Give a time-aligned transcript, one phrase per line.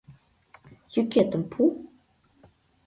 [0.93, 1.61] Йӱкетым пу...